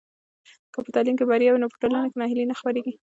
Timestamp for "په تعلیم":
0.85-1.15